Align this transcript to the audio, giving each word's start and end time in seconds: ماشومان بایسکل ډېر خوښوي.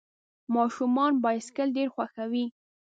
ماشومان 0.55 1.11
بایسکل 1.23 1.67
ډېر 1.77 1.87
خوښوي. 1.93 2.45